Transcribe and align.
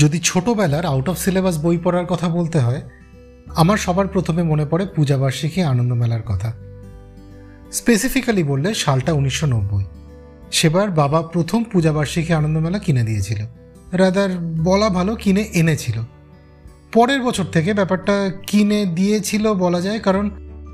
যদি 0.00 0.18
ছোটবেলার 0.20 0.84
out 0.86 1.06
of 1.08 1.16
syllabus 1.18 1.56
বই 1.58 1.78
পড়ার 1.84 2.06
কথা 2.06 2.28
বলতে 2.28 2.58
হয়, 2.58 2.80
আমার 3.54 3.76
সবার 3.76 4.08
প্রথমে 4.08 4.42
মনে 4.42 4.64
পড়ে 4.66 4.84
পূজাবার্ষিকী 4.96 5.60
আনন্দ 5.62 5.92
মেলার 5.92 6.24
কথা। 6.26 6.48
স্পেসিফিক্যালি 7.72 8.42
বললে 8.42 8.68
সালটা 8.74 9.12
উনিশশো 9.12 9.46
নব্বই। 9.46 9.84
সেবার 10.52 10.88
বাবা 10.90 11.22
প্রথম 11.22 11.60
পূজাবার্ষিকী 11.72 12.32
আনন্দমেলা 12.32 12.78
কিনে 12.78 13.02
দিয়েছিল। 13.02 13.40
রাদার 13.92 14.30
বলা 14.64 14.88
ভালো 14.88 15.12
কিনে 15.14 15.42
এনেছিল। 15.60 15.96
পরের 16.92 17.20
বছর 17.22 17.46
থেকে 17.52 17.70
ব্যাপারটা 17.74 18.14
কিনে 18.46 18.80
দিয়েছিল 18.98 19.44
বলা 19.54 19.80
যায়, 19.80 20.00
কারণ 20.00 20.24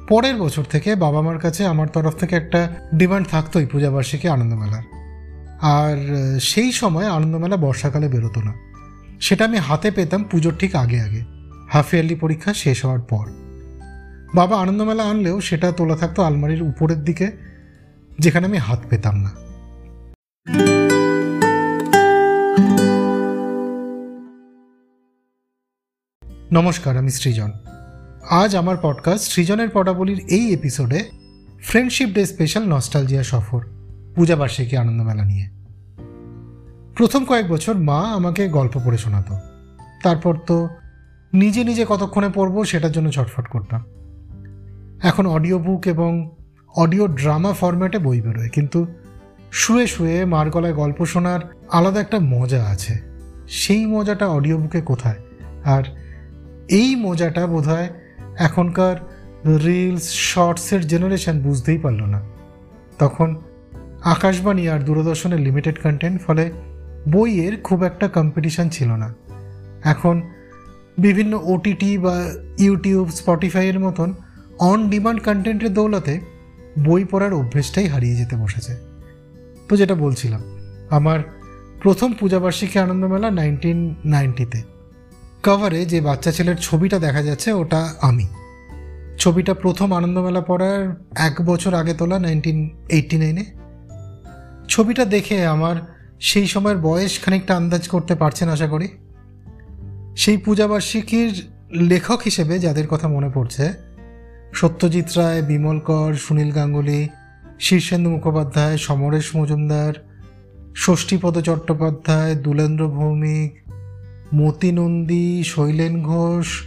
পরের 0.09 0.37
বছর 0.37 0.65
থেকে 0.73 0.91
বাবা 0.95 1.21
মার 1.21 1.39
কাছে 1.39 1.63
আমার 1.67 1.89
তরফ 1.89 2.15
থেকে 2.15 2.35
একটা 2.37 2.61
ডিমান্ড 2.95 3.27
থাকতোই 3.29 3.67
পূজাবার্ষিকী 3.67 4.27
আনন্দমেলার 4.29 4.85
আর 5.77 5.97
সেই 6.41 6.71
সময় 6.73 7.09
আনন্দমেলা 7.09 7.57
বর্ষাকালে 7.57 8.09
বেরোতো 8.09 8.41
না। 8.41 8.53
সেটা 9.21 9.45
আমি 9.45 9.59
হাতে 9.59 9.91
পেতাম 9.91 10.25
পুজোর 10.25 10.55
ঠিক 10.59 10.77
আগে 10.77 11.01
আগে। 11.01 11.23
হাফ 11.71 11.95
ইয়ারলি 11.95 12.15
পরীক্ষা 12.15 12.55
শেষ 12.55 12.85
হওয়ার 12.85 13.01
পর। 13.01 13.27
বাবা 14.35 14.61
আনন্দমেলা 14.61 15.03
আনলেও 15.03 15.41
সেটা 15.41 15.73
তোলা 15.73 15.97
থাকতো 15.97 16.23
আলমারির 16.23 16.63
উপরের 16.63 17.05
দিকে, 17.05 17.33
যেখানে 18.19 18.47
আমি 18.47 18.59
হাত 18.59 18.81
পেতাম 18.91 19.21
না। 19.21 19.31
নমস্কার, 26.53 26.97
আমি 26.97 27.11
সৃজন। 27.11 27.51
আজ 28.31 28.57
আমার 28.57 28.77
পডকাস্ট 28.83 29.33
সৃজনের 29.33 29.69
পটাবলির 29.73 30.19
এই 30.19 30.55
এপিসোডে 30.55 31.05
ফ্রেন্ডশিপ 31.63 32.09
ডে 32.09 32.27
স্পেশাল 32.27 32.65
নস্টালজিয়া 32.65 33.23
সফর 33.23 33.61
পূজাবার্ষিকী 34.17 34.77
আনন্দমেলা 34.77 35.25
নিয়ে। 35.25 35.56
প্রথম 36.97 37.25
কয়েক 37.25 37.49
বছর 37.49 37.75
মা 37.75 38.01
আমাকে 38.01 38.49
গল্প 38.49 38.81
পড়ে 38.85 38.99
শোনাতো। 38.99 39.37
তারপর 40.03 40.37
তো 40.47 40.69
নিজে 41.35 41.65
নিজে 41.65 41.87
কতক্ষণে 41.89 42.29
পড়ব 42.35 42.65
সেটার 42.65 42.93
জন্য 42.93 43.11
ছটফট 43.11 43.49
করতাম। 43.49 43.85
এখন 45.03 45.27
অডিও 45.27 45.59
বুক 45.59 45.87
এবং 45.87 46.31
অডিও 46.77 47.07
ড্রামা 47.07 47.53
ফরম্যাটে 47.53 47.99
বই 47.99 48.21
বেরোয়, 48.21 48.49
কিন্তু 48.49 48.87
শুয়ে 49.53 49.87
শুয়ে 49.87 50.25
মার 50.25 50.51
গলায় 50.51 50.73
গল্প 50.73 51.05
শোনার 51.05 51.41
আলাদা 51.73 52.01
একটা 52.01 52.19
মজা 52.23 52.65
আছে। 52.65 52.99
সেই 53.49 53.87
মজাটা 53.87 54.29
অডিও 54.29 54.59
বুকে 54.59 54.81
কোথায়? 54.81 55.17
আর 55.65 55.83
এই 56.69 56.97
মজাটা 56.97 57.47
বোধ 57.47 57.69
এখনকার 58.39 58.97
রিলস, 59.59 60.11
শর্টসের 60.13 60.87
জেনারেশন 60.87 61.41
বুঝতেই 61.41 61.79
পারল 61.79 62.03
না। 62.03 62.23
তখন 62.99 63.37
আকাশবাণী 64.05 64.69
আর 64.69 64.81
দূরদর্শনের 64.81 65.41
লিমিটেড 65.41 65.83
কন্টেন্ট 65.83 66.23
ফলে 66.27 66.53
বইয়ের 67.09 67.61
খুব 67.61 67.83
একটা 67.83 68.09
কম্পিটিশান 68.09 68.69
ছিল 68.69 68.91
না। 68.91 69.15
এখন 69.85 70.23
বিভিন্ন 70.99 71.41
ওটিটি 71.43 71.99
বা 71.99 72.33
ইউটিউব 72.59 73.11
স্পটিফাইয়ের 73.11 73.81
মতন 73.81 74.15
অন 74.59 74.91
ডিমান্ড 74.91 75.23
কন্টেন্টের 75.23 75.75
দৌলতে 75.75 76.21
বই 76.79 77.05
পড়ার 77.05 77.33
অভ্যেসটাই 77.35 77.87
হারিয়ে 77.87 78.17
যেতে 78.17 78.37
বসেছে। 78.37 78.77
তো 79.69 79.77
যেটা 79.77 79.95
বলছিলাম, 79.95 80.41
আমার 80.91 81.21
প্রথম 81.83 82.13
পূজাবার্ষিকী 82.13 82.79
আনন্দমেলা 82.79 83.31
নাইনটিন 83.31 83.95
নাইনটিতে 84.05 84.63
কভারে 85.43 85.85
যে 85.85 86.01
বাচ্চা 86.01 86.33
ছেলের 86.33 86.57
ছবিটা 86.57 86.99
দেখা 86.99 87.23
যাচ্ছে, 87.23 87.53
ওটা 87.53 87.95
আমি। 88.01 88.27
ছবিটা 89.19 89.55
প্রথম 89.55 89.93
আনন্দমেলা 89.93 90.41
পড়ার 90.41 91.05
এক 91.17 91.43
বছর 91.43 91.75
আগে 91.75 91.95
তোলা 91.95 92.19
নাইনটিন 92.19 92.77
এইটটি 92.89 93.17
নাইনে 93.17 93.45
ছবিটা 94.69 95.05
দেখে 95.05 95.47
আমার 95.47 95.96
সেই 96.21 96.47
সময়ের 96.47 96.77
বয়স 96.77 97.25
খানিকটা 97.25 97.57
আন্দাজ 97.57 97.89
করতে 97.89 98.15
পারছেন 98.15 98.49
আশা 98.49 98.67
করি। 98.67 98.89
সেই 100.17 100.37
পূজাবার্ষিকীর 100.37 101.43
লেখক 101.73 102.21
হিসেবে 102.25 102.59
যাদের 102.59 102.87
কথা 102.89 103.09
মনে 103.09 103.31
পড়ছে, 103.35 103.73
সত্যজিৎ 104.53 105.19
রায়, 105.19 105.43
বিমল 105.43 105.79
কর, 105.79 106.15
সুনীল 106.15 106.51
গাঙ্গুলি, 106.51 107.09
শীর্ষেন্দু 107.61 108.11
মুখোপাধ্যায়, 108.11 108.77
সমরেশ 108.77 109.37
মজুমদার, 109.37 109.95
ষষ্ঠীপদ 110.77 111.39
চট্টোপাধ্যায়, 111.39 112.35
দুলেন্দ্র 112.35 112.89
ভৌমিক, 112.89 113.63
মতি 114.35 114.73
নন্দী, 114.73 115.43
শৈলেন 115.47 116.03
ঘোষ 116.03 116.63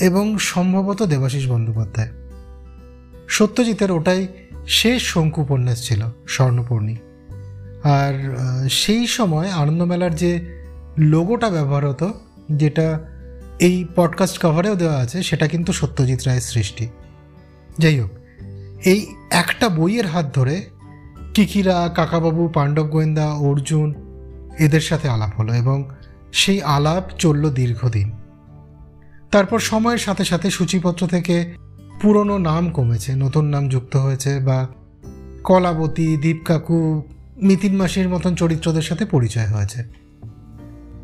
এবং 0.00 0.38
সম্ভবত 0.38 1.02
দেবাশিস 1.02 1.50
বন্দ্যোপাধ্যায়। 1.50 2.08
সত্যজিতের 3.28 3.90
ওটাই 3.90 4.26
শেষ 4.66 5.02
শঙ্কু 5.02 5.42
উপন্যাস 5.42 5.88
ছিল, 5.88 6.02
স্বর্ণপূর্ণী। 6.28 6.96
আর 7.84 8.36
সেই 8.70 9.06
সময় 9.06 9.50
আনন্দমেলার 9.50 10.14
যে 10.14 10.58
লোগোটা 10.98 11.50
ব্যবহার 11.50 11.88
হতো, 11.88 12.12
যেটা 12.52 13.00
এই 13.58 13.86
পডকাস্ট 13.96 14.46
কভারেও 14.46 14.74
দেওয়া 14.74 14.96
আছে, 14.96 15.22
সেটা 15.22 15.46
কিন্তু 15.46 15.72
সত্যজিৎ 15.72 16.24
রায়ের 16.24 16.40
সৃষ্টি। 16.40 16.88
যাই 17.78 18.00
হোক, 18.00 18.10
এই 18.84 19.14
একটা 19.30 19.68
বইয়ের 19.68 20.06
হাত 20.06 20.34
ধরে 20.34 20.64
কিকিরা, 21.34 21.90
কাকাবাবু, 21.94 22.48
পাণ্ডব 22.48 22.86
গোয়েন্দা, 22.86 23.32
অর্জুন 23.32 23.94
এদের 24.58 24.80
সাথে 24.80 25.08
আলাপ 25.08 25.40
হলো 25.40 25.54
এবং 25.54 25.90
সেই 26.32 26.62
আলাপ 26.62 27.10
চলল 27.18 27.50
দীর্ঘদিন। 27.50 28.12
তারপর 29.30 29.58
সময়ের 29.58 29.98
সাথে 29.98 30.24
সাথে 30.24 30.50
সূচিপত্র 30.50 31.06
থেকে 31.06 31.54
পুরনো 32.02 32.38
নাম 32.38 32.70
কমেছে, 32.70 33.16
নতুন 33.16 33.44
নাম 33.44 33.68
যুক্ত 33.68 33.96
হয়েছে 33.96 34.40
বা 34.40 34.66
কলাবতী, 35.44 36.16
দীপকাকু 36.16 37.02
মিতিন 37.42 37.76
মাসির 37.76 38.08
মতন 38.08 38.34
চরিত্রদের 38.34 38.82
সাথে 38.82 39.04
পরিচয় 39.04 39.46
হয়েছে। 39.46 39.82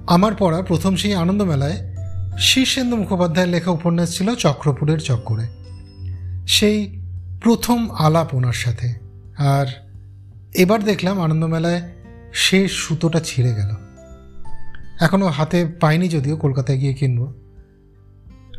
আমার 0.07 0.33
পড়া 0.39 0.63
প্রথম 0.63 0.97
সেই 0.97 1.15
আনন্দমেলায় 1.15 1.97
শীর্ষেন্দু 2.39 2.97
মুখোপাধ্যায়ের 2.97 3.51
লেখা 3.51 3.71
উপন্যাস 3.71 4.17
ছিল 4.17 4.35
চক্রপুরের 4.35 4.99
চক্করে। 4.99 5.47
সেই 6.47 7.01
প্রথম 7.43 7.91
আলাপ 7.91 8.35
ওনার 8.35 8.53
সাথে। 8.53 8.93
আর 9.39 9.67
এবার 10.55 10.85
দেখলাম 10.85 11.21
আনন্দমেলায় 11.21 11.83
শেষ 12.33 12.73
সুতোটা 12.73 13.21
ছিঁড়ে 13.21 13.55
গেল। 13.55 13.69
এখনও 15.01 15.27
হাতে 15.27 15.67
পাইনি 15.81 16.09
যদিও, 16.09 16.37
কলকাতায় 16.37 16.79
গিয়ে 16.79 16.95
কিনব। 16.95 17.35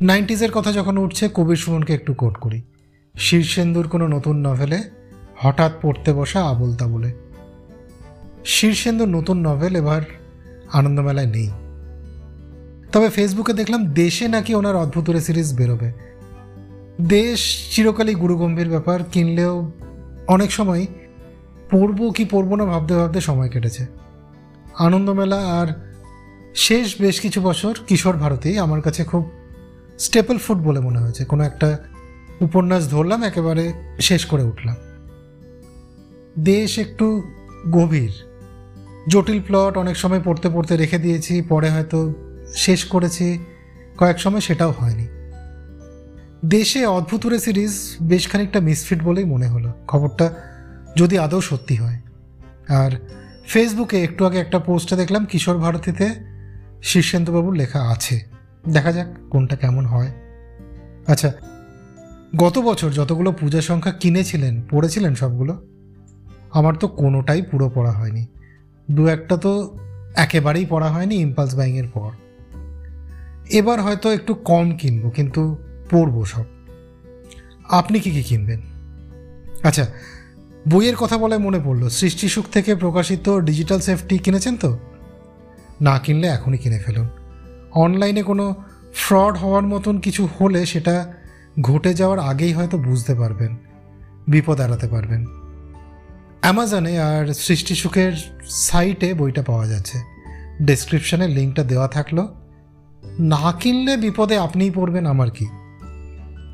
নাইনটিজের 0.02 0.52
কথা 0.52 0.72
যখন 0.72 0.98
উঠছে, 0.98 1.30
কবির 1.34 1.56
সুমনকে 1.56 1.94
একটু 1.94 2.14
কোট 2.14 2.38
করি। 2.38 2.62
শীর্ষেন্দুর 3.18 3.88
কোনো 3.88 4.08
নতুন 4.08 4.48
নভেলে 4.48 4.84
হঠাৎ 5.38 5.72
পড়তে 5.82 6.14
বসা 6.14 6.44
আবল 6.44 6.76
তাবলে 6.76 7.25
শীর্ষেন্দুর 8.46 9.08
নতুন 9.08 9.48
নভেল 9.48 9.76
এবার 9.76 10.02
আনন্দমেলায় 10.74 11.28
নেই। 11.28 11.50
তবে 12.92 13.10
ফেসবুকে 13.10 13.54
দেখলাম 13.54 13.86
দেশে 13.86 14.28
নাকি 14.28 14.56
ওনার 14.56 14.76
অদ্ভুতরে 14.76 15.22
সিরিজ 15.22 15.58
বেরোবে। 15.58 15.94
দেশ 17.02 17.70
চিরকালই 17.76 18.16
গুরুগম্ভীর 18.16 18.70
ব্যাপার, 18.70 19.04
কিনলেও 19.04 19.72
অনেক 20.28 20.52
সময় 20.52 20.86
পড়ব 21.72 22.12
কি 22.12 22.26
পড়ব 22.26 22.56
না 22.56 22.66
ভাবতে 22.66 22.96
ভাবতে 22.96 23.22
সময় 23.22 23.50
কেটেছে। 23.50 23.86
আনন্দমেলা 24.80 25.36
আর 25.36 25.68
শেষ 26.56 27.02
বেশ 27.02 27.22
কিছু 27.22 27.42
বছর 27.42 27.76
কিশোর 27.88 28.18
ভারতী 28.18 28.58
আমার 28.58 28.82
কাছে 28.82 29.04
খুব 29.04 29.32
স্টেপল 30.00 30.38
ফুড 30.38 30.58
বলে 30.58 30.80
মনে 30.80 31.00
হয়েছে। 31.00 31.26
কোনো 31.26 31.44
একটা 31.44 31.78
উপন্যাস 32.42 32.92
ধরলাম, 32.92 33.24
একেবারে 33.24 33.74
শেষ 34.02 34.26
করে 34.26 34.44
উঠলাম। 34.44 34.76
দেশ 36.40 36.80
একটু 36.80 37.24
গভীর। 37.72 38.12
জটিল 39.10 39.42
প্লট 39.42 39.78
অনেক 39.78 39.98
সময় 39.98 40.22
পড়তে 40.26 40.50
পড়তে 40.50 40.78
রেখে 40.78 40.98
দিয়েছি, 40.98 41.42
পরে 41.42 41.70
হয়তো 41.70 42.14
শেষ 42.56 42.86
করেছি, 42.86 43.40
কয়েক 43.98 44.20
সময় 44.20 44.40
সেটাও 44.40 44.72
হয়নি। 44.72 45.08
দেশে 46.46 46.86
অদ্ভুতুরে 46.86 47.40
সিরিজ 47.40 47.72
বেশ 48.02 48.28
খানিকটা 48.28 48.60
মিসফিট 48.60 49.04
বলেই 49.04 49.26
মনে 49.26 49.48
হলো। 49.48 49.74
খবরটা 49.88 50.34
যদি 50.96 51.20
আদৌ 51.20 51.42
সত্যি 51.42 51.76
হয়। 51.76 52.02
আর 52.70 52.92
ফেসবুকে 53.48 54.04
একটু 54.04 54.26
আগে 54.26 54.40
একটা 54.40 54.60
পোস্টে 54.60 54.96
দেখলাম, 54.96 55.26
কিশোর 55.26 55.58
ভারতীতে 55.58 56.10
শীর্ষেন্দুবাবুর 56.84 57.54
লেখা 57.54 57.82
আছে। 57.82 58.20
দেখা 58.70 58.92
যাক 58.92 59.08
কোনটা 59.30 59.56
কেমন 59.56 59.86
হয়। 59.86 60.12
আচ্ছা 61.08 61.32
গত 62.36 62.60
বছর 62.60 62.92
যতগুলো 62.92 63.32
পূজা 63.32 63.62
সংখ্যা 63.62 63.92
কিনেছিলেন, 63.92 64.62
পড়েছিলেন 64.70 65.16
সবগুলো, 65.16 65.68
আমার 66.52 66.76
তো 66.76 66.88
কোনোটাই 66.88 67.42
পুরো 67.42 67.72
পড়া 67.76 67.92
হয়নি। 67.92 68.26
দু 68.92 69.08
একটা 69.08 69.38
তো 69.38 69.78
একেবারেই 70.16 70.66
পড়া 70.70 70.90
হয়নি 70.90 71.16
ইম্পালস 71.16 71.56
বাইংয়ের 71.56 71.88
পর। 71.94 72.12
এবার 73.50 73.82
হয়তো 73.82 74.12
একটু 74.12 74.34
কম 74.34 74.78
কিনবো, 74.78 75.10
কিন্তু 75.10 75.58
পড়ব 75.92 76.26
সব। 76.26 76.44
আপনি 77.70 78.00
কি 78.00 78.12
কি 78.12 78.24
কিনবেন? 78.24 78.62
আচ্ছা 79.64 79.88
বইয়ের 80.68 80.96
কথা 80.96 81.18
বলে 81.18 81.38
মনে 81.38 81.60
পড়ল 81.66 81.90
সৃষ্টিসুখ 81.90 82.46
থেকে 82.52 82.76
প্রকাশিত 82.76 83.40
ডিজিটাল 83.40 83.80
সেফটি 83.80 84.18
কিনেছেন 84.18 84.58
তো? 84.58 84.78
না 85.82 86.00
কিনলে 86.00 86.28
এখনই 86.28 86.58
কিনে 86.58 86.80
ফেলুন। 86.80 87.08
অনলাইনে 87.72 88.24
কোনো 88.24 88.56
ফ্রড 88.94 89.38
হওয়ার 89.38 89.64
মতন 89.64 89.98
কিছু 89.98 90.28
হলে 90.40 90.66
সেটা 90.66 91.14
ঘটে 91.62 91.94
যাওয়ার 91.94 92.20
আগেই 92.20 92.54
হয়তো 92.54 92.78
বুঝতে 92.78 93.16
পারবেন, 93.16 93.56
বিপদ 94.28 94.62
এড়াতে 94.62 94.88
পারবেন। 94.88 95.26
অ্যামাজনে 96.46 97.00
আর 97.00 97.34
সৃষ্টিসুখের 97.34 98.14
সাইটে 98.50 99.14
বইটা 99.14 99.42
পাওয়া 99.42 99.68
যাচ্ছে। 99.68 99.98
ডেসক্রিপশনে 100.62 101.28
লিঙ্কটা 101.28 101.64
দেওয়া 101.64 101.88
থাকল। 101.88 102.28
না 103.20 103.52
কিনলে 103.52 103.98
বিপদে 103.98 104.38
আপনিই 104.38 104.72
পড়বেন, 104.72 105.06
আমার 105.06 105.32
কি? 105.32 105.46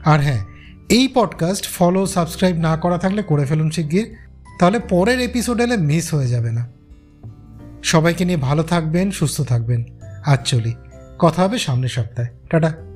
আর 0.06 0.20
হ্যাঁ 0.20 0.46
এই 0.90 1.08
পডকাস্ট 1.14 1.70
ফলো 1.78 2.06
সাবস্ক্রাইব 2.06 2.56
না 2.56 2.78
করা 2.78 2.98
থাকলে 2.98 3.24
করে 3.24 3.46
ফেলুন 3.46 3.70
শিগগির, 3.70 4.16
তাহলে 4.60 4.80
পরের 4.80 5.20
এপিসোড 5.20 5.62
এলে 5.62 5.78
মিস 5.78 6.14
হয়ে 6.14 6.28
যাবে 6.28 6.52
না। 6.52 6.72
সবাইকে 7.84 8.26
নিয়ে 8.26 8.38
ভালো 8.38 8.64
থাকবেন, 8.64 9.12
সুস্থ 9.12 9.42
থাকবেন। 9.42 9.84
আজ 10.26 10.40
চলি। 10.46 10.74
কথা 11.20 11.44
হবে 11.44 11.58
সামনের 11.58 11.90
সপ্তাহে। 11.90 12.30
টাটা। 12.50 12.91